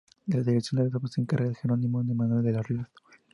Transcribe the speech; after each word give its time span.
De 0.25 0.35
la 0.35 0.43
dirección 0.43 0.79
de 0.83 0.89
la 0.89 0.97
obra 0.97 1.07
se 1.09 1.21
encarga 1.21 1.53
Jerónimo 1.53 1.99
con 1.99 2.17
Manuel 2.17 2.43
de 2.43 2.53
los 2.53 2.67
Ríos. 2.67 2.87